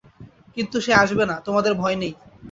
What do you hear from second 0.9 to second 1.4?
আসবে না,